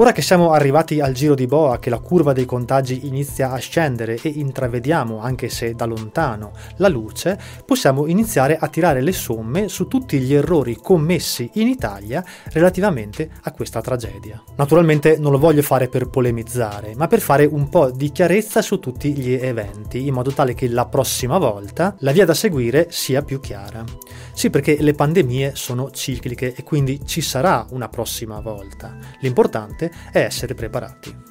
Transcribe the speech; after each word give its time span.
Ora 0.00 0.12
che 0.12 0.22
siamo 0.22 0.52
arrivati 0.52 0.98
al 0.98 1.12
giro 1.12 1.34
di 1.34 1.46
boa, 1.46 1.78
che 1.78 1.90
la 1.90 1.98
curva 1.98 2.32
dei 2.32 2.46
contagi 2.46 3.06
inizia 3.06 3.50
a 3.50 3.58
scendere 3.58 4.18
e 4.22 4.30
intravediamo, 4.30 5.20
anche 5.20 5.50
se 5.50 5.74
da 5.74 5.84
lontano, 5.84 6.52
la 6.76 6.88
luce, 6.88 7.38
possiamo 7.66 8.06
iniziare 8.06 8.56
a 8.56 8.66
tirare 8.68 9.02
le 9.02 9.12
somme 9.12 9.68
su 9.68 9.88
tutti 9.88 10.18
gli 10.18 10.32
errori 10.32 10.76
commessi 10.76 11.50
in 11.54 11.68
Italia 11.68 12.24
relativamente 12.44 13.28
a 13.42 13.52
questa 13.52 13.82
tragedia. 13.82 14.42
Naturalmente 14.56 15.18
non 15.18 15.32
lo 15.32 15.38
voglio 15.38 15.60
fare 15.60 15.88
per 15.88 16.08
polemizzare, 16.08 16.94
ma 16.96 17.06
per 17.06 17.20
fare 17.20 17.44
un 17.44 17.68
po' 17.68 17.90
di 17.90 18.10
chiarezza 18.10 18.62
su 18.62 18.78
tutti 18.78 19.12
gli 19.12 19.34
eventi, 19.34 20.06
in 20.06 20.14
modo 20.14 20.32
tale 20.32 20.54
che 20.54 20.66
la 20.68 20.86
prossima 20.86 21.36
volta 21.36 21.94
la 21.98 22.12
via 22.12 22.24
da 22.24 22.32
seguire 22.32 22.86
sia 22.88 23.20
più 23.20 23.38
chiara. 23.38 23.84
Sì, 24.32 24.48
perché 24.48 24.78
le 24.80 24.94
pandemie 24.94 25.52
sono 25.56 25.90
cicliche 25.90 26.54
e 26.54 26.62
quindi 26.62 27.04
ci 27.04 27.20
sarà 27.20 27.66
una 27.72 27.90
prossima 27.90 28.40
volta. 28.40 28.96
L'importante 29.18 29.89
è 30.10 30.18
essere 30.18 30.54
preparati. 30.54 31.29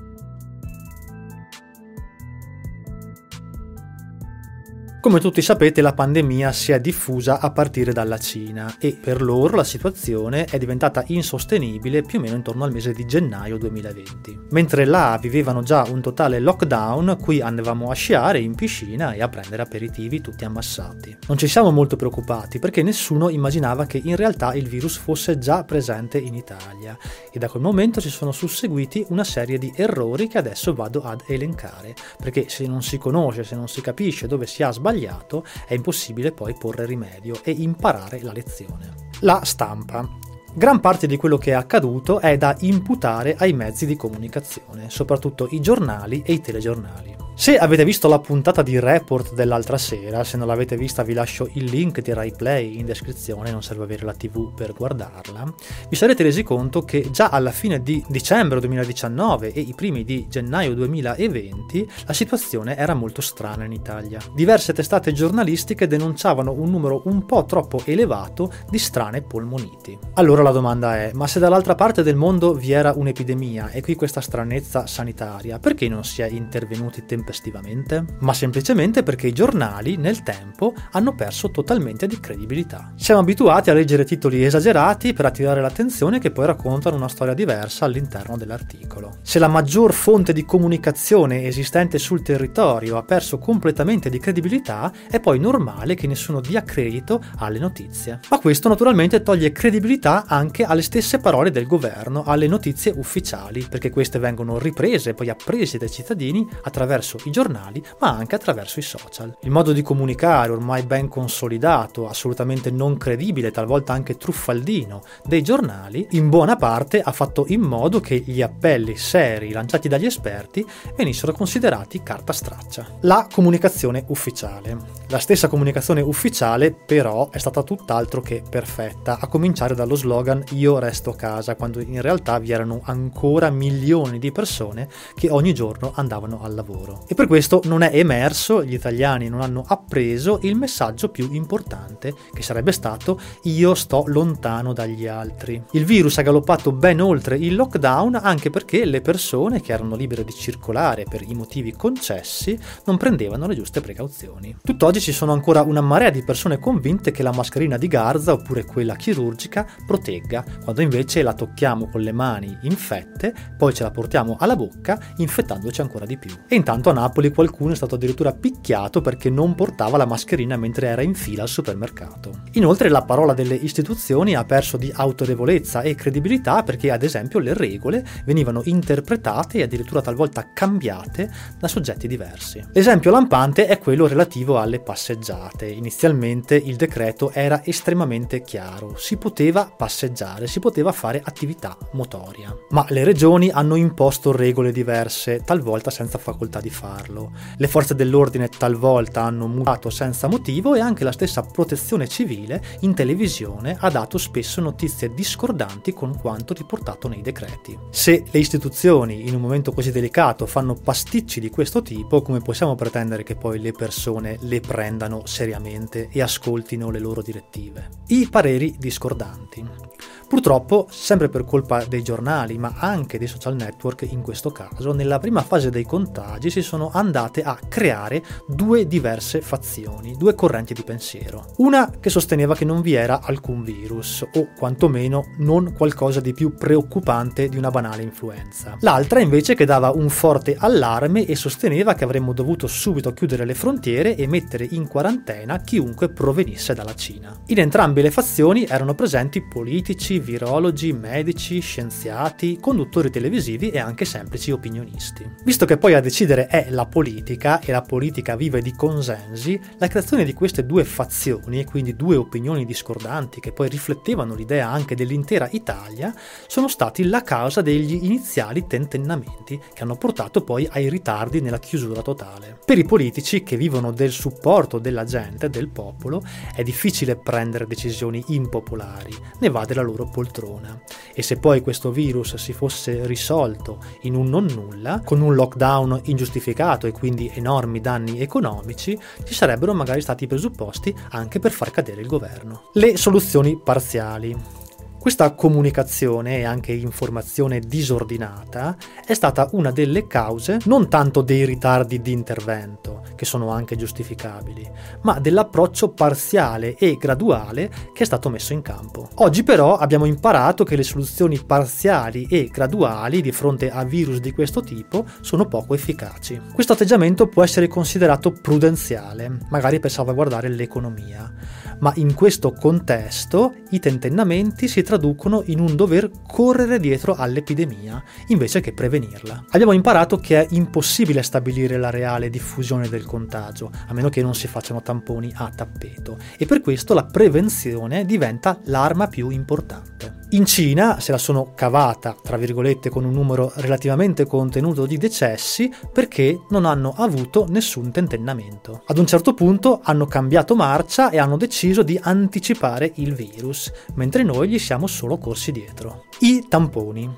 Come 5.02 5.21
tutti 5.21 5.41
sapete 5.41 5.81
la 5.81 5.94
pandemia 5.94 6.52
si 6.52 6.73
è 6.73 6.81
diffusa 6.81 7.39
a 7.39 7.52
partire 7.52 7.94
dalla 7.94 8.17
Cina 8.17 8.76
e 8.80 8.98
per 9.02 9.22
loro 9.22 9.55
la 9.55 9.63
situazione 9.63 10.44
è 10.44 10.58
diventata 10.58 11.05
insostenibile 11.08 12.02
più 12.02 12.20
o 12.20 12.22
meno 12.22 12.35
intorno 12.35 12.66
al 12.66 12.73
mese 12.73 12.91
di 12.91 13.05
gennaio 13.05 13.58
2020. 13.58 14.48
Mentre 14.49 14.84
là 14.84 15.17
vivevano 15.22 15.63
già 15.63 15.85
un 15.89 16.02
totale 16.02 16.39
lockdown, 16.39 17.17
qui 17.22 17.39
andavamo 17.39 17.89
a 17.89 17.94
sciare 17.94 18.41
in 18.41 18.55
piscina 18.55 19.13
e 19.13 19.22
a 19.22 19.30
prendere 19.30 19.62
aperitivi 19.62 20.20
tutti 20.20 20.44
ammassati. 20.44 21.20
Non 21.30 21.38
ci 21.38 21.47
siamo 21.47 21.72
molto 21.72 21.95
preoccupati 21.95 22.59
perché 22.59 22.84
nessuno 22.84 23.30
immaginava 23.30 23.86
che 23.86 24.02
in 24.03 24.17
realtà 24.17 24.53
il 24.53 24.67
virus 24.67 24.97
fosse 24.97 25.38
già 25.38 25.63
presente 25.63 26.17
in 26.17 26.36
Italia 26.36 26.97
e 27.31 27.39
da 27.39 27.47
quel 27.47 27.63
momento 27.63 28.02
si 28.02 28.09
sono 28.09 28.34
susseguiti 28.34 29.06
una 29.09 29.23
serie 29.23 29.58
di 29.58 29.72
errori 29.73 30.28
che 30.28 30.39
adesso 30.39 30.73
vado 30.73 31.03
ad 31.03 31.23
elencare 31.25 31.95
perché 32.19 32.50
se 32.50 32.67
non 32.67 32.84
si 32.84 32.97
conosce, 32.97 33.45
se 33.45 33.56
non 33.56 33.69
si 33.69 33.80
capisce 33.80 34.28
dove 34.28 34.45
si 34.45 34.61
ha 34.61 34.72
sbagliato, 34.72 34.88
sbagliato, 34.89 35.45
è 35.67 35.73
impossibile 35.73 36.31
poi 36.31 36.55
porre 36.57 36.85
rimedio 36.85 37.39
e 37.43 37.51
imparare 37.51 38.21
la 38.21 38.31
lezione. 38.31 39.07
La 39.21 39.41
stampa. 39.43 40.07
Gran 40.53 40.79
parte 40.79 41.05
di 41.07 41.15
quello 41.15 41.37
che 41.37 41.51
è 41.51 41.53
accaduto 41.53 42.19
è 42.19 42.37
da 42.37 42.55
imputare 42.61 43.35
ai 43.37 43.53
mezzi 43.53 43.85
di 43.85 43.95
comunicazione, 43.95 44.89
soprattutto 44.89 45.47
i 45.51 45.61
giornali 45.61 46.23
e 46.25 46.33
i 46.33 46.41
telegiornali. 46.41 47.28
Se 47.39 47.57
avete 47.57 47.85
visto 47.85 48.09
la 48.09 48.19
puntata 48.19 48.61
di 48.61 48.77
Report 48.81 49.33
dell'altra 49.33 49.77
sera, 49.77 50.25
se 50.25 50.35
non 50.35 50.45
l'avete 50.45 50.75
vista 50.75 51.03
vi 51.03 51.13
lascio 51.13 51.49
il 51.53 51.63
link 51.63 52.01
di 52.01 52.11
Rai 52.11 52.33
Play 52.35 52.77
in 52.77 52.85
descrizione, 52.85 53.49
non 53.49 53.63
serve 53.63 53.85
avere 53.85 54.03
la 54.03 54.11
TV 54.11 54.53
per 54.53 54.73
guardarla, 54.73 55.45
vi 55.87 55.95
sarete 55.95 56.23
resi 56.23 56.43
conto 56.43 56.81
che 56.81 57.07
già 57.11 57.29
alla 57.29 57.51
fine 57.51 57.81
di 57.81 58.03
dicembre 58.09 58.59
2019 58.59 59.53
e 59.53 59.61
i 59.61 59.73
primi 59.73 60.03
di 60.03 60.27
gennaio 60.27 60.73
2020 60.73 61.89
la 62.07 62.11
situazione 62.11 62.75
era 62.75 62.93
molto 62.93 63.21
strana 63.21 63.63
in 63.63 63.71
Italia. 63.71 64.19
Diverse 64.35 64.73
testate 64.73 65.13
giornalistiche 65.13 65.87
denunciavano 65.87 66.51
un 66.51 66.69
numero 66.69 67.03
un 67.05 67.25
po' 67.25 67.45
troppo 67.45 67.81
elevato 67.85 68.51
di 68.69 68.77
strane 68.77 69.21
polmoniti. 69.21 69.97
Allora 70.15 70.43
la 70.43 70.51
domanda 70.51 70.97
è, 70.97 71.11
ma 71.13 71.25
se 71.25 71.39
dall'altra 71.39 71.75
parte 71.75 72.03
del 72.03 72.17
mondo 72.17 72.53
vi 72.53 72.73
era 72.73 72.91
un'epidemia 72.93 73.69
e 73.69 73.79
qui 73.79 73.95
questa 73.95 74.19
stranezza 74.19 74.87
sanitaria, 74.87 75.57
perché 75.57 75.87
non 75.87 76.03
si 76.03 76.21
è 76.21 76.27
intervenuti 76.27 77.05
tempestivamente? 77.05 77.27
Tempestivamente, 77.30 78.03
ma 78.19 78.33
semplicemente 78.33 79.03
perché 79.03 79.27
i 79.27 79.33
giornali 79.33 79.97
nel 79.97 80.23
tempo 80.23 80.73
hanno 80.91 81.13
perso 81.13 81.52
totalmente 81.52 82.08
di 82.08 82.19
credibilità. 82.19 82.91
Siamo 82.95 83.22
abituati 83.22 83.69
a 83.69 83.73
leggere 83.73 84.03
titoli 84.03 84.44
esagerati 84.44 85.13
per 85.13 85.25
attirare 85.25 85.61
l'attenzione 85.61 86.17
che 86.19 86.31
poi 86.31 86.47
raccontano 86.47 86.95
una 86.95 87.07
storia 87.07 87.35
diversa 87.35 87.85
all'interno 87.85 88.35
dell'articolo. 88.35 89.17
Se 89.22 89.38
la 89.38 89.47
maggior 89.47 89.94
fonte 89.94 90.33
di 90.33 90.44
comunicazione 90.44 91.44
esistente 91.45 92.00
sul 92.00 92.23
territorio 92.23 92.97
ha 92.97 93.03
perso 93.03 93.38
completamente 93.38 94.09
di 94.09 94.17
credibilità, 94.17 94.91
è 95.09 95.19
poi 95.19 95.40
normale 95.40 95.94
che 95.94 96.07
nessuno 96.07 96.41
dia 96.41 96.63
credito 96.63 97.22
alle 97.38 97.59
notizie. 97.59 98.22
Ma 98.29 98.40
questo 98.40 98.69
naturalmente 98.69 99.22
toglie 99.22 99.51
credibilità 99.51 100.25
anche 100.25 100.63
alle 100.63 100.81
stesse 100.81 101.19
parole 101.19 101.51
del 101.51 101.67
governo, 101.67 102.23
alle 102.23 102.47
notizie 102.47 102.91
ufficiali, 102.96 103.67
perché 103.69 103.91
queste 103.91 104.17
vengono 104.17 104.57
riprese 104.57 105.11
e 105.11 105.13
poi 105.13 105.29
apprese 105.29 105.78
dai 105.78 105.90
cittadini 105.91 106.47
attraverso 106.63 107.19
i 107.25 107.31
giornali, 107.31 107.84
ma 108.00 108.09
anche 108.09 108.35
attraverso 108.35 108.80
i 108.80 108.84
social. 108.84 109.38
Il 109.41 109.52
modo 109.52 109.72
di 109.72 109.81
comunicare 109.81 110.52
ormai 110.52 110.84
ben 110.84 111.07
consolidato, 111.07 112.07
assolutamente 112.07 112.72
non 112.72 112.97
credibile, 112.97 113.52
talvolta 113.52 113.94
anche 113.94 114.18
truffaldino, 114.18 115.02
dei 115.24 115.41
giornali, 115.41 116.08
in 116.12 116.29
buona 116.29 116.56
parte 116.56 117.02
ha 117.02 117.12
fatto 117.12 117.46
in 117.47 117.62
modo 117.62 118.00
che 118.00 118.18
gli 118.18 118.41
appelli 118.41 118.96
seri 118.96 119.52
lanciati 119.52 119.88
dagli 119.88 120.06
esperti 120.06 120.66
venissero 120.96 121.34
considerati 121.34 122.03
carta 122.03 122.34
straccia. 122.34 122.85
La 123.02 123.28
comunicazione 123.31 124.03
ufficiale. 124.08 124.78
La 125.09 125.19
stessa 125.19 125.47
comunicazione 125.47 126.02
ufficiale 126.02 126.72
però 126.72 127.29
è 127.29 127.38
stata 127.38 127.63
tutt'altro 127.63 128.22
che 128.22 128.44
perfetta, 128.47 129.18
a 129.19 129.28
cominciare 129.28 129.75
dallo 129.75 129.96
slogan 129.96 130.44
Io 130.52 130.79
resto 130.79 131.12
a 131.12 131.16
casa, 131.16 131.56
quando 131.56 131.79
in 131.79 132.02
realtà 132.02 132.38
vi 132.40 132.52
erano 132.52 132.81
ancora 132.84 133.50
milioni 133.50 134.19
di 134.19 134.31
persone 134.31 134.88
che 135.16 135.29
ogni 135.29 135.53
giorno 135.53 135.91
andavano 135.96 136.41
al 136.41 136.53
lavoro 136.53 137.03
e 137.12 137.16
per 137.16 137.25
questo 137.25 137.59
non 137.66 137.81
è 137.81 137.90
emerso, 137.92 138.64
gli 138.64 138.75
italiani 138.75 139.30
non 139.30 139.42
hanno 139.42 139.64
appreso 139.68 140.38
il 140.44 140.56
messaggio 140.56 141.09
più 141.09 141.34
importante, 141.34 142.14
che 142.31 142.44
sarebbe 142.44 142.72
stato 142.72 143.20
io 143.46 143.74
sto 143.74 144.03
lontano 144.06 144.74
dagli 144.74 145.08
altri. 145.08 145.59
Il 145.72 145.86
virus 145.86 146.20
ha 146.20 146.22
galoppato 146.22 146.72
ben 146.72 147.02
oltre 147.02 147.36
il 147.36 147.56
lockdown 147.56 148.14
anche 148.14 148.52
perché 148.52 148.86
le 148.86 149.02
persone 149.02 149.59
che 149.59 149.74
erano 149.74 149.96
libere 149.96 150.24
di 150.24 150.31
circolare 150.34 151.06
per 151.09 151.24
i 151.24 151.34
motivi 151.34 151.72
concessi 151.72 152.56
non 152.86 152.97
prendevano 152.97 153.47
le 153.47 153.56
giuste 153.56 153.81
precauzioni. 153.81 154.56
Tutt'oggi 154.64 155.00
ci 155.02 155.12
sono 155.12 155.34
ancora 155.34 155.64
una 155.64 155.81
marea 155.81 156.12
di 156.12 156.24
persone 156.24 156.59
convinte 156.59 157.09
che 157.09 157.24
la 157.24 157.34
mascherina 157.34 157.78
di 157.78 157.88
Garza 157.88 158.34
oppure 158.34 158.66
quella 158.66 158.96
chirurgica 158.96 159.66
protegga, 159.84 160.46
quando 160.64 160.81
invece 160.81 161.24
la 161.24 161.34
tocchiamo 161.34 161.90
con 161.90 162.02
le 162.02 162.12
mani 162.12 162.56
infette, 162.62 163.34
poi 163.58 163.74
ce 163.74 163.81
la 163.81 163.90
portiamo 163.90 164.38
alla 164.40 164.56
bocca 164.56 165.02
infettandoci 165.18 165.81
ancora 165.81 166.06
di 166.06 166.16
più. 166.16 166.36
E 166.47 166.56
intanto 166.56 166.88
Napoli 166.91 167.31
qualcuno 167.31 167.73
è 167.73 167.75
stato 167.75 167.95
addirittura 167.95 168.33
picchiato 168.33 169.01
perché 169.01 169.29
non 169.29 169.55
portava 169.55 169.97
la 169.97 170.05
mascherina 170.05 170.57
mentre 170.57 170.88
era 170.88 171.01
in 171.01 171.13
fila 171.13 171.44
al 171.44 171.50
supermercato. 171.50 172.44
Inoltre 172.53 172.89
la 172.89 173.03
parola 173.03 173.33
delle 173.33 173.55
istituzioni 173.55 174.35
ha 174.35 174.45
perso 174.45 174.77
di 174.77 174.91
autorevolezza 174.94 175.81
e 175.81 175.95
credibilità 175.95 176.63
perché 176.63 176.91
ad 176.91 177.03
esempio 177.03 177.39
le 177.39 177.53
regole 177.53 178.05
venivano 178.25 178.61
interpretate 178.66 179.59
e 179.59 179.63
addirittura 179.63 180.01
talvolta 180.01 180.51
cambiate 180.53 181.31
da 181.59 181.67
soggetti 181.67 182.07
diversi. 182.07 182.63
L'esempio 182.73 183.11
lampante 183.11 183.67
è 183.67 183.79
quello 183.79 184.07
relativo 184.07 184.59
alle 184.59 184.79
passeggiate. 184.79 185.67
Inizialmente 185.67 186.55
il 186.55 186.75
decreto 186.75 187.31
era 187.31 187.63
estremamente 187.63 188.41
chiaro, 188.41 188.95
si 188.97 189.17
poteva 189.17 189.72
passeggiare, 189.75 190.47
si 190.47 190.59
poteva 190.59 190.91
fare 190.91 191.22
attività 191.23 191.78
motoria, 191.94 192.55
ma 192.69 192.85
le 192.89 193.03
regioni 193.03 193.49
hanno 193.49 193.75
imposto 193.75 194.31
regole 194.31 194.72
diverse, 194.72 195.41
talvolta 195.44 195.89
senza 195.89 196.17
facoltà 196.17 196.59
di 196.59 196.69
farlo. 196.79 197.31
Le 197.57 197.67
forze 197.67 197.94
dell'ordine 197.94 198.47
talvolta 198.47 199.23
hanno 199.23 199.47
mutato 199.47 199.90
senza 199.90 200.28
motivo 200.28 200.75
e 200.75 200.79
anche 200.79 201.03
la 201.03 201.12
stessa 201.12 201.41
protezione 201.41 202.07
civile 202.07 202.63
in 202.81 202.94
televisione 202.94 203.75
ha 203.78 203.90
dato 203.90 204.17
spesso 204.17 204.62
notizie 204.62 205.13
discordanti 205.13 205.91
con 205.94 206.17
quanto 206.17 206.53
riportato 206.53 207.09
nei 207.09 207.22
decreti. 207.22 207.78
Se 207.90 208.23
le 208.31 208.40
istituzioni 208.40 209.28
in 209.28 209.35
un 209.35 209.41
momento 209.41 209.73
così 209.73 209.91
delicato 209.91 210.45
fanno 210.45 210.73
pasticci 210.73 211.41
di 211.41 211.50
questo 211.50 211.81
tipo, 211.81 212.22
come 212.22 212.40
possiamo 212.40 212.75
pretendere 212.75 213.23
che 213.23 213.35
poi 213.35 213.59
le 213.59 213.73
persone 213.73 214.38
le 214.41 214.61
prendano 214.61 215.25
seriamente 215.25 216.07
e 216.09 216.22
ascoltino 216.22 216.90
le 216.90 217.00
loro 217.00 217.22
direttive? 217.22 217.90
I 218.07 218.29
pareri 218.29 218.75
discordanti. 218.79 219.90
Purtroppo, 220.29 220.85
sempre 220.91 221.28
per 221.28 221.43
colpa 221.43 221.85
dei 221.85 222.03
giornali, 222.03 222.59
ma 222.59 222.76
anche 222.78 223.17
dei 223.17 223.26
social 223.26 223.55
network 223.55 224.05
in 224.11 224.22
questo 224.22 224.52
caso, 224.52 224.93
nella 224.93 225.17
prima 225.17 225.41
fase 225.41 225.72
dei 225.72 225.85
contagi 225.85 226.52
si 226.52 226.61
sono 226.61 226.68
andate 226.91 227.41
a 227.41 227.57
creare 227.67 228.23
due 228.47 228.87
diverse 228.87 229.41
fazioni, 229.41 230.16
due 230.17 230.35
correnti 230.35 230.73
di 230.73 230.83
pensiero. 230.83 231.53
Una 231.57 231.91
che 231.99 232.09
sosteneva 232.09 232.55
che 232.55 232.66
non 232.66 232.81
vi 232.81 232.93
era 232.93 233.21
alcun 233.21 233.63
virus, 233.63 234.25
o 234.33 234.49
quantomeno 234.57 235.33
non 235.37 235.73
qualcosa 235.73 236.19
di 236.19 236.33
più 236.33 236.55
preoccupante 236.55 237.49
di 237.49 237.57
una 237.57 237.71
banale 237.71 238.03
influenza. 238.03 238.77
L'altra 238.81 239.19
invece 239.19 239.55
che 239.55 239.66
dava 239.66 239.91
un 239.91 240.09
forte 240.09 240.55
allarme 240.57 241.25
e 241.25 241.35
sosteneva 241.35 241.93
che 241.93 242.03
avremmo 242.03 242.33
dovuto 242.33 242.67
subito 242.67 243.13
chiudere 243.13 243.45
le 243.45 243.53
frontiere 243.53 244.16
e 244.16 244.27
mettere 244.27 244.67
in 244.69 244.87
quarantena 244.87 245.59
chiunque 245.61 246.09
provenisse 246.09 246.73
dalla 246.73 246.95
Cina. 246.95 247.35
In 247.47 247.59
entrambe 247.59 248.01
le 248.01 248.11
fazioni 248.11 248.66
erano 248.66 248.95
presenti 248.95 249.41
politici, 249.41 250.19
virologi, 250.19 250.93
medici, 250.93 251.59
scienziati, 251.59 252.57
conduttori 252.59 253.09
televisivi 253.09 253.69
e 253.69 253.79
anche 253.79 254.05
semplici 254.05 254.51
opinionisti. 254.51 255.27
Visto 255.43 255.66
che 255.66 255.77
poi 255.77 255.93
a 255.93 255.99
decidere 255.99 256.48
è 256.48 256.59
la 256.70 256.86
politica 256.86 257.60
e 257.60 257.72
la 257.72 257.82
politica 257.82 258.36
vive 258.36 258.62
di 258.62 258.74
consensi, 258.74 259.60
la 259.77 259.88
creazione 259.88 260.25
di 260.25 260.34
queste 260.34 260.65
due 260.65 260.84
fazioni, 260.84 261.63
quindi 261.63 261.96
due 261.96 262.15
opinioni 262.15 262.65
discordanti 262.65 263.39
che 263.39 263.51
poi 263.51 263.70
riflettevano 263.70 264.36
l'idea 264.36 264.70
anche 264.70 264.96
dell'intera 264.96 265.48
Italia, 265.51 266.13
sono 266.48 266.67
stati 266.67 267.06
la 267.06 267.22
causa 267.22 267.62
degli 267.62 268.03
iniziali 268.03 268.67
tentennamenti 268.67 269.60
che 269.74 269.84
hanno 269.84 269.96
portato 269.96 270.44
poi 270.44 270.67
ai 270.72 270.89
ritardi 270.89 271.41
nella 271.41 271.60
chiusura 271.60 272.01
totale. 272.01 272.60
Per 272.65 272.77
i 272.77 272.86
politici 272.86 273.44
che 273.44 273.58
vivono 273.58 273.91
del 273.91 274.12
supporto 274.12 274.79
della 274.79 275.03
gente, 275.03 275.50
del 275.50 275.70
popolo, 275.70 276.24
è 276.55 276.63
difficile 276.63 277.15
prendere 277.15 277.67
decisioni 277.67 278.24
impopolari, 278.27 279.15
ne 279.39 279.50
va 279.50 279.65
della 279.65 279.82
loro 279.82 280.10
poltrona. 280.10 280.82
E 281.13 281.22
se 281.22 281.38
poi 281.38 281.62
questo 281.62 281.91
virus 281.91 282.36
si 282.36 282.53
fosse 282.53 283.05
risolto 283.05 283.82
in 284.01 284.15
un 284.15 284.27
non 284.27 284.46
nulla, 284.46 285.01
con 285.03 285.22
un 285.22 285.36
lockdown 285.36 286.01
ingiustificato 286.05 286.48
e 286.88 286.91
quindi 286.91 287.31
enormi 287.34 287.81
danni 287.81 288.19
economici, 288.19 288.98
ci 289.24 289.34
sarebbero 289.34 289.74
magari 289.74 290.01
stati 290.01 290.25
i 290.25 290.27
presupposti 290.27 290.96
anche 291.12 291.39
per 291.39 291.51
far 291.51 291.72
cadere 291.72 292.01
il 292.01 292.07
governo. 292.07 292.69
Le 292.74 292.98
soluzioni 292.98 293.60
parziali. 293.62 294.59
Questa 295.00 295.34
comunicazione 295.34 296.39
e 296.39 296.43
anche 296.43 296.74
informazione 296.74 297.62
disordinata 297.62 298.75
è 299.05 299.13
stata 299.13 299.48
una 299.53 299.72
delle 299.72 300.07
cause 300.07 300.57
non 300.65 300.89
tanto 300.89 301.22
dei 301.22 301.46
ritardi 301.46 302.01
di 302.01 302.12
intervento, 302.12 303.03
che 303.15 303.24
sono 303.24 303.50
anche 303.50 303.77
giustificabili, 303.77 304.69
ma 305.03 305.17
dell'approccio 305.19 305.91
parziale 305.91 306.75
e 306.75 306.98
graduale 306.98 307.69
che 307.93 308.03
è 308.03 308.05
stato 308.05 308.29
messo 308.29 308.51
in 308.51 308.62
campo. 308.62 309.07
Oggi 309.15 309.43
però 309.43 309.77
abbiamo 309.77 310.03
imparato 310.03 310.65
che 310.65 310.75
le 310.75 310.84
soluzioni 310.84 311.41
parziali 311.45 312.27
e 312.29 312.50
graduali 312.51 313.22
di 313.22 313.31
fronte 313.31 313.72
a 313.72 313.86
virus 313.86 314.19
di 314.19 314.34
questo 314.34 314.60
tipo 314.60 315.05
sono 315.22 315.45
poco 315.45 315.75
efficaci. 315.75 316.41
Questo 316.53 316.74
atteggiamento 316.74 317.27
può 317.27 317.41
essere 317.41 317.69
considerato 317.69 318.34
prudenziale, 318.34 319.38
magari 319.50 319.79
per 319.79 319.91
salvaguardare 319.91 320.50
l'economia, 320.50 321.31
ma 321.79 321.91
in 321.96 322.13
questo 322.13 322.51
contesto 322.51 323.55
i 323.72 323.79
tentennamenti 323.79 324.67
si 324.67 324.81
traducono 324.81 325.43
in 325.46 325.60
un 325.60 325.75
dover 325.75 326.12
correre 326.27 326.79
dietro 326.79 327.15
all'epidemia 327.15 328.03
invece 328.27 328.60
che 328.60 328.74
prevenirla. 328.74 329.46
Abbiamo 329.50 329.72
imparato 329.72 330.17
che 330.17 330.41
è 330.41 330.48
impossibile 330.51 331.24
stabilire 331.24 331.77
la 331.77 331.89
reale 331.89 332.29
diffusione 332.29 332.89
del 332.89 333.05
contagio, 333.05 333.72
a 333.88 333.93
meno 333.93 334.10
che 334.10 334.22
non 334.22 334.36
si 334.36 334.48
facciano 334.48 334.81
tamponi 334.81 335.31
a 335.36 335.51
tappeto, 335.53 336.17
e 336.38 336.46
per 336.46 336.62
questo 336.62 336.93
la 336.93 337.05
prevenzione 337.05 338.05
diventa 338.05 338.60
l'arma 338.65 339.08
più 339.08 339.29
importante. 339.29 340.18
In 340.31 340.46
Cina 340.46 341.00
se 341.00 341.12
la 341.12 341.17
sono 341.17 341.53
cavata, 341.55 342.15
tra 342.22 342.38
virgolette, 342.38 342.91
con 342.91 343.03
un 343.03 343.13
numero 343.13 343.51
relativamente 343.55 344.27
contenuto 344.27 344.86
di 344.86 344.98
decessi 344.98 345.74
perché 345.91 346.41
non 346.50 346.65
hanno 346.65 346.93
avuto 346.96 347.48
nessun 347.50 347.91
tentennamento. 347.91 348.84
Ad 348.86 349.00
un 349.00 349.08
certo 349.08 349.34
punto 349.34 349.79
hanno 349.81 350.05
cambiato 350.05 350.55
marcia 350.55 351.10
e 351.10 351.17
hanno 351.17 351.36
deciso 351.36 351.81
di 351.81 352.00
anticipare 352.00 352.91
il 352.98 353.15
virus, 353.15 353.72
mentre 353.96 354.22
noi 354.22 354.50
gli 354.50 354.60
siamo 354.60 354.86
solo 354.86 355.17
corsi 355.17 355.51
dietro. 355.51 356.03
I 356.20 356.46
tamponi. 356.48 357.10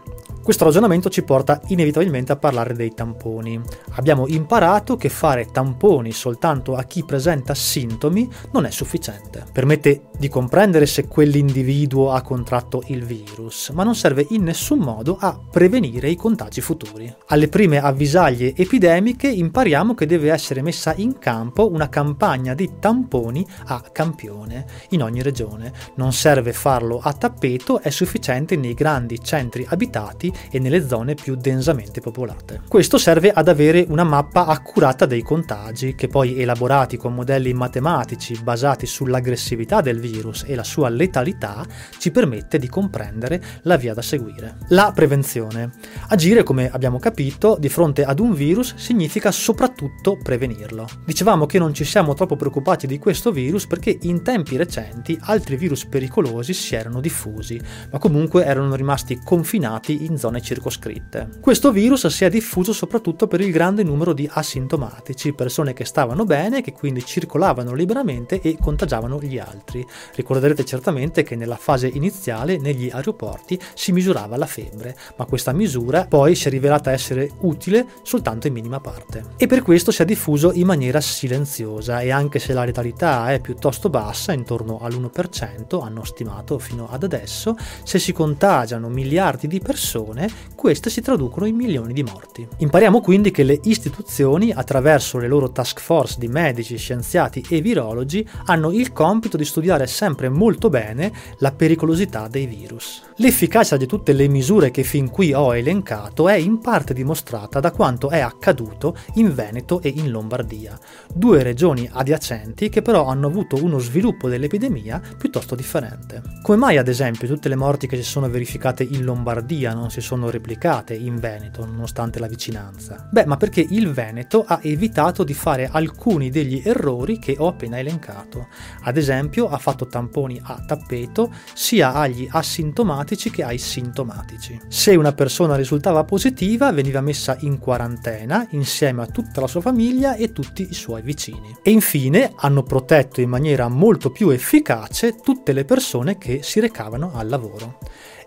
Questo 0.44 0.66
ragionamento 0.66 1.08
ci 1.12 1.22
porta 1.22 1.62
inevitabilmente 1.68 2.32
a 2.32 2.36
parlare 2.36 2.74
dei 2.74 2.96
tamponi. 2.96 3.62
Abbiamo 3.92 4.28
imparato 4.28 4.96
che 4.96 5.08
fare 5.08 5.46
tamponi 5.46 6.12
soltanto 6.12 6.76
a 6.76 6.84
chi 6.84 7.06
presenta 7.06 7.54
sintomi 7.54 8.28
non 8.52 8.66
è 8.66 8.72
sufficiente. 8.72 9.46
Permette 9.52 10.10
di 10.18 10.30
comprendere 10.30 10.88
se 10.88 11.08
quell'individuo 11.08 12.12
ha 12.12 12.24
contratto 12.24 12.82
il 12.88 13.06
virus, 13.06 13.70
ma 13.70 13.84
non 13.84 13.94
serve 13.94 14.26
in 14.30 14.42
nessun 14.42 14.80
modo 14.80 15.16
a 15.20 15.40
prevenire 15.40 16.10
i 16.10 16.16
contagi 16.16 16.60
futuri. 16.60 17.14
Alle 17.28 17.48
prime 17.48 17.78
avvisaglie 17.78 18.56
epidemiche 18.56 19.28
impariamo 19.28 19.94
che 19.94 20.08
deve 20.08 20.32
essere 20.32 20.64
messa 20.64 20.96
in 20.98 21.20
campo 21.20 21.72
una 21.72 21.88
campagna 21.88 22.56
di 22.56 22.80
tamponi 22.80 23.46
a 23.66 23.80
campione 23.92 24.66
in 24.90 25.04
ogni 25.04 25.22
regione. 25.22 25.72
Non 25.96 26.14
serve 26.14 26.52
farlo 26.52 27.00
a 27.00 27.14
tappeto, 27.14 27.80
è 27.80 27.92
sufficiente 27.92 28.56
nei 28.56 28.74
grandi 28.74 29.22
centri 29.22 29.64
abitati 29.70 30.30
e 30.50 30.60
nelle 30.60 30.88
zone 30.88 31.16
più 31.16 31.36
densamente 31.36 32.02
popolate. 32.02 32.62
Questo 32.68 32.98
serve 32.98 33.32
ad 33.32 33.48
avere 33.48 33.86
una 33.88 34.04
mappa 34.04 34.46
accurata 34.46 35.06
dei 35.06 35.22
contagi, 35.22 35.96
che 35.96 36.08
poi 36.08 36.40
elaborati 36.40 36.98
con 36.98 37.14
modelli 37.14 37.54
matematici 37.54 38.40
basati 38.42 38.86
sull'aggressività 38.86 39.82
del 39.82 40.00
virus 40.00 40.44
e 40.48 40.56
la 40.56 40.64
sua 40.64 40.90
letalità, 40.90 41.66
ci 41.98 42.12
permette 42.12 42.58
di 42.58 42.68
comprendere 42.68 43.42
la 43.64 43.78
via 43.78 43.94
da 43.94 44.02
seguire. 44.02 44.58
La 44.70 44.92
prevenzione. 44.94 45.72
Agire, 46.10 46.44
come 46.44 46.70
abbiamo 46.70 47.00
capito, 47.00 47.58
di 47.60 47.70
fronte 47.70 48.04
ad 48.04 48.20
un 48.20 48.34
virus 48.34 48.76
significa 48.76 49.32
soprattutto 49.32 50.18
prevenirlo. 50.22 50.88
Dicevamo 51.06 51.46
che 51.46 51.60
non 51.60 51.74
ci 51.74 51.84
siamo 51.84 52.14
troppo 52.14 52.36
preoccupati 52.36 52.88
di 52.88 53.00
questo 53.00 53.32
virus 53.32 53.68
perché 53.68 53.98
in 54.02 54.24
tempi 54.24 54.58
recenti 54.58 55.18
altri 55.22 55.56
virus 55.56 55.86
pericolosi 55.86 56.54
si 56.54 56.76
erano 56.76 57.00
diffusi, 57.00 57.60
ma 57.92 58.00
comunque 58.00 58.46
erano 58.46 58.76
rimasti 58.76 59.20
confinati 59.24 60.06
in 60.06 60.18
zone 60.22 60.40
circoscritte. 60.40 61.30
Questo 61.42 61.72
virus 61.72 62.06
si 62.08 62.24
è 62.24 62.30
diffuso 62.30 62.74
soprattutto 62.74 63.28
per 63.28 63.42
il 63.42 63.52
grande 63.52 63.82
numero 63.82 64.14
di 64.14 64.30
asintomatici, 64.32 65.34
persone 65.34 65.74
che 65.74 65.84
stavano 65.84 66.26
bene 66.26 66.62
che 66.62 66.74
quindi 66.74 67.04
circolavano 67.04 67.74
liberamente 67.74 68.40
e 68.40 68.56
contagiavano 68.62 69.20
gli 69.20 69.40
altri. 69.40 69.86
Ricorderete 70.14 70.64
certamente 70.64 71.24
che 71.24 71.36
nella 71.36 71.56
fase 71.56 71.88
iniziale 71.88 72.60
negli 72.60 72.90
aeroporti 72.92 73.60
si 73.74 73.92
misurava 73.92 74.38
la 74.38 74.46
febbre, 74.46 74.96
ma 75.16 75.26
questa 75.26 75.54
misura 75.54 76.06
poi 76.06 76.36
si 76.36 76.48
è 76.48 76.52
rivelata 76.52 76.92
essere 76.92 77.32
utile 77.40 77.88
soltanto 78.04 78.46
in 78.46 78.54
minima 78.54 78.80
parte. 78.80 79.24
E 79.38 79.48
per 79.48 79.64
questo 79.64 79.90
si 79.90 80.04
è 80.04 80.06
diffuso 80.06 80.52
in 80.54 80.68
maniera 80.68 81.02
silenziosa 81.02 82.02
e 82.02 82.12
anche 82.12 82.38
se 82.38 82.54
la 82.54 82.64
letalità 82.64 83.32
è 83.34 83.40
piuttosto 83.40 83.90
bassa, 83.90 84.34
intorno 84.34 84.80
all'1%, 84.82 85.84
hanno 85.84 86.04
stimato 86.04 86.60
fino 86.60 86.88
ad 86.92 87.02
adesso, 87.04 87.56
se 87.84 87.98
si 87.98 88.12
contagiano 88.12 88.90
miliardi 88.90 89.48
di 89.48 89.60
persone, 89.60 90.11
persone, 90.12 90.30
queste 90.56 90.90
si 90.90 91.02
traducono 91.02 91.46
in 91.46 91.56
milioni 91.56 91.94
di 91.94 92.04
morti. 92.04 92.48
Impariamo 92.58 93.02
quindi 93.02 93.32
che 93.32 93.44
le 93.44 93.60
istituzioni, 93.64 94.52
attraverso 94.52 95.18
le 95.18 95.28
loro 95.28 95.52
task 95.52 95.80
force 95.80 96.20
di 96.20 96.28
medici, 96.28 96.78
scienziati 96.78 97.44
e 97.50 97.62
virologi, 97.62 98.28
hanno 98.46 98.72
il 98.72 98.92
compito 98.92 99.38
di 99.38 99.46
studiare 99.46 99.88
sempre 99.88 100.30
molto 100.30 100.70
bene 100.70 101.12
la 101.40 101.52
pericolosità 101.52 102.28
dei 102.28 102.46
virus. 102.46 103.02
L'efficacia 103.16 103.78
di 103.78 103.86
tutte 103.86 104.14
le 104.14 104.28
misure 104.28 104.72
che 104.72 104.84
fin 104.84 105.10
qui 105.10 105.34
ho 105.34 105.56
elencato 105.56 106.28
è 106.28 106.36
in 106.36 106.60
parte 106.60 106.94
dimostrata 106.94 107.60
da 107.60 107.72
quanto 107.72 108.10
è 108.10 108.20
accaduto 108.20 108.96
in 109.16 109.34
Veneto 109.34 109.82
e 109.82 109.94
in 109.96 110.10
Lombardia, 110.10 110.78
due 111.14 111.44
regioni 111.44 111.88
adiacenti 111.92 112.70
che 112.70 112.82
però 112.82 113.06
hanno 113.06 113.28
avuto 113.28 113.64
uno 113.64 113.80
sviluppo 113.80 114.28
dell'epidemia 114.28 115.02
piuttosto 115.18 115.56
differente. 115.56 116.22
Come 116.42 116.58
mai 116.58 116.78
ad 116.78 116.88
esempio 116.88 117.28
tutte 117.28 117.50
le 117.50 117.56
morti 117.56 117.88
che 117.88 117.96
si 117.96 118.04
sono 118.04 118.30
verificate 118.30 118.84
in 118.84 119.04
Lombardia 119.04 119.74
non 119.74 119.92
si 119.92 120.01
sono 120.02 120.30
replicate 120.30 120.94
in 120.94 121.20
Veneto 121.20 121.66
nonostante 121.66 122.20
la 122.20 122.28
vicinanza? 122.28 123.08
Beh, 123.12 123.26
ma 123.26 123.38
perché 123.38 123.66
il 123.68 123.92
Veneto 123.92 124.44
ha 124.46 124.60
evitato 124.62 125.24
di 125.24 125.34
fare 125.34 125.70
alcuni 125.72 126.30
degli 126.30 126.62
errori 126.64 127.20
che 127.20 127.36
ho 127.38 127.48
appena 127.48 127.80
elencato. 127.80 128.48
Ad 128.84 128.98
esempio 128.98 129.48
ha 129.48 129.58
fatto 129.58 129.88
tamponi 129.88 130.40
a 130.42 130.64
tappeto 130.66 131.32
sia 131.54 131.94
agli 131.94 132.28
asintomatici 132.30 133.30
che 133.30 133.44
ai 133.44 133.58
sintomatici. 133.58 134.60
Se 134.68 134.96
una 134.96 135.14
persona 135.14 135.56
risultava 135.56 136.04
positiva 136.04 136.72
veniva 136.72 137.02
messa 137.02 137.38
in 137.42 137.60
quarantena 137.60 138.48
insieme 138.52 139.02
a 139.02 139.08
tutta 139.08 139.42
la 139.42 139.48
sua 139.48 139.62
famiglia 139.62 140.16
e 140.16 140.32
tutti 140.32 140.68
i 140.70 140.74
suoi 140.74 141.02
vicini. 141.02 141.56
E 141.62 141.72
infine 141.72 142.34
hanno 142.36 142.64
protetto 142.64 143.22
in 143.22 143.30
maniera 143.30 143.68
molto 143.68 144.12
più 144.12 144.30
efficace 144.30 145.16
tutte 145.16 145.54
le 145.54 145.66
persone 145.66 146.18
che 146.18 146.42
si 146.44 146.60
recavano 146.60 147.12
al 147.14 147.28
lavoro 147.28 147.80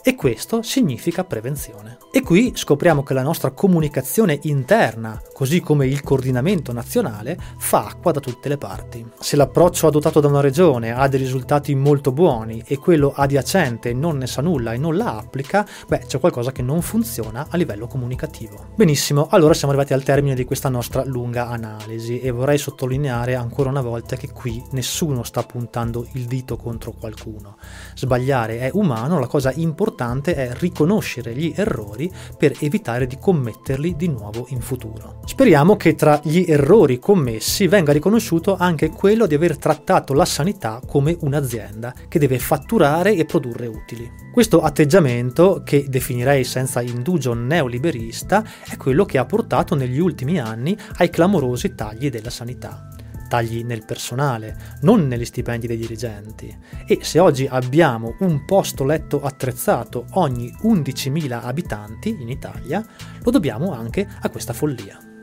e 0.06 0.16
questo 0.16 0.60
significa 0.60 1.24
prevenzione. 1.24 1.96
E 2.10 2.20
qui 2.20 2.52
scopriamo 2.54 3.02
che 3.02 3.14
la 3.14 3.22
nostra 3.22 3.52
comunicazione 3.52 4.38
interna, 4.42 5.18
così 5.32 5.60
come 5.60 5.86
il 5.86 6.02
coordinamento 6.02 6.74
nazionale, 6.74 7.38
fa 7.56 7.86
acqua 7.86 8.12
da 8.12 8.20
tutte 8.20 8.50
le 8.50 8.58
parti. 8.58 9.02
Se 9.18 9.34
l'approccio 9.34 9.86
adottato 9.86 10.20
da 10.20 10.28
una 10.28 10.42
regione 10.42 10.92
ha 10.92 11.08
dei 11.08 11.18
risultati 11.18 11.74
molto 11.74 12.12
buoni 12.12 12.62
e 12.66 12.76
quello 12.76 13.14
adiacente 13.16 13.94
non 13.94 14.18
ne 14.18 14.26
sa 14.26 14.42
nulla 14.42 14.74
e 14.74 14.76
non 14.76 14.94
la 14.94 15.16
applica, 15.16 15.66
beh, 15.88 16.00
c'è 16.06 16.20
qualcosa 16.20 16.52
che 16.52 16.60
non 16.60 16.82
funziona 16.82 17.46
a 17.48 17.56
livello 17.56 17.86
comunicativo. 17.86 18.72
Benissimo, 18.74 19.28
allora 19.30 19.54
siamo 19.54 19.72
arrivati 19.72 19.94
al 19.94 20.02
termine 20.02 20.34
di 20.34 20.44
questa 20.44 20.68
nostra 20.68 21.02
lunga 21.06 21.48
analisi 21.48 22.20
e 22.20 22.30
vorrei 22.30 22.58
sottolineare 22.58 23.36
ancora 23.36 23.70
una 23.70 23.80
volta 23.80 24.16
che 24.16 24.30
qui 24.30 24.62
nessuno 24.72 25.22
sta 25.22 25.42
puntando 25.44 26.06
il 26.12 26.26
dito 26.26 26.58
contro 26.58 26.92
qualcuno. 26.92 27.56
Sbagliare 27.94 28.58
è 28.58 28.70
umano, 28.74 29.18
la 29.18 29.26
cosa 29.26 29.50
importante 29.54 29.92
importante 29.94 30.34
è 30.34 30.52
riconoscere 30.58 31.34
gli 31.36 31.52
errori 31.54 32.10
per 32.36 32.52
evitare 32.58 33.06
di 33.06 33.16
commetterli 33.16 33.94
di 33.96 34.08
nuovo 34.08 34.46
in 34.48 34.60
futuro. 34.60 35.20
Speriamo 35.24 35.76
che 35.76 35.94
tra 35.94 36.20
gli 36.24 36.44
errori 36.48 36.98
commessi 36.98 37.68
venga 37.68 37.92
riconosciuto 37.92 38.56
anche 38.56 38.90
quello 38.90 39.26
di 39.26 39.36
aver 39.36 39.56
trattato 39.56 40.12
la 40.12 40.24
sanità 40.24 40.80
come 40.84 41.16
un'azienda 41.20 41.94
che 42.08 42.18
deve 42.18 42.40
fatturare 42.40 43.14
e 43.14 43.24
produrre 43.24 43.68
utili. 43.68 44.10
Questo 44.32 44.62
atteggiamento, 44.62 45.62
che 45.64 45.86
definirei 45.88 46.42
senza 46.42 46.80
indugio 46.80 47.34
neoliberista, 47.34 48.44
è 48.68 48.76
quello 48.76 49.04
che 49.04 49.18
ha 49.18 49.24
portato 49.24 49.76
negli 49.76 50.00
ultimi 50.00 50.40
anni 50.40 50.76
ai 50.96 51.08
clamorosi 51.08 51.76
tagli 51.76 52.10
della 52.10 52.30
sanità 52.30 52.88
tagli 53.34 53.64
nel 53.64 53.84
personale, 53.84 54.56
non 54.82 55.08
negli 55.08 55.24
stipendi 55.24 55.66
dei 55.66 55.76
dirigenti. 55.76 56.56
E 56.86 57.00
se 57.02 57.18
oggi 57.18 57.48
abbiamo 57.48 58.14
un 58.20 58.44
posto 58.44 58.84
letto 58.84 59.20
attrezzato 59.22 60.06
ogni 60.12 60.54
11.000 60.62 61.40
abitanti 61.42 62.10
in 62.10 62.28
Italia, 62.28 62.86
lo 63.22 63.30
dobbiamo 63.32 63.72
anche 63.72 64.06
a 64.20 64.28
questa 64.28 64.52
follia. 64.52 65.13